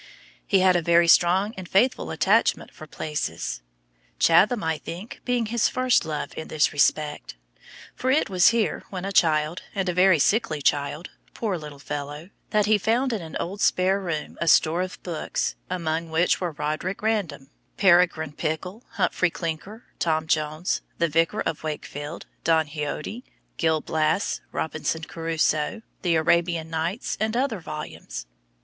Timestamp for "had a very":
0.61-1.07